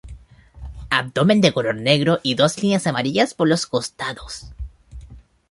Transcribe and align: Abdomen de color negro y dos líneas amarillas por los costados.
Abdomen 0.89 1.41
de 1.41 1.53
color 1.53 1.75
negro 1.75 2.21
y 2.23 2.33
dos 2.33 2.59
líneas 2.59 2.87
amarillas 2.87 3.35
por 3.35 3.47
los 3.47 3.67
costados. 3.67 4.51